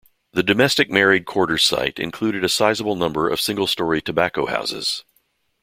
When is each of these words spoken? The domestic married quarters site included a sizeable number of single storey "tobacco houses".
The 0.33 0.41
domestic 0.41 0.89
married 0.89 1.27
quarters 1.27 1.63
site 1.63 1.99
included 1.99 2.43
a 2.43 2.49
sizeable 2.49 2.95
number 2.95 3.29
of 3.29 3.39
single 3.39 3.67
storey 3.67 4.01
"tobacco 4.01 4.47
houses". 4.47 5.03